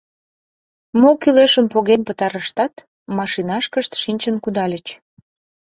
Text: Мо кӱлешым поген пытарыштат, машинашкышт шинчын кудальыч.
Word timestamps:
Мо 0.99 1.11
кӱлешым 1.21 1.65
поген 1.73 2.01
пытарыштат, 2.07 2.73
машинашкышт 3.17 3.91
шинчын 4.01 4.35
кудальыч. 4.43 4.87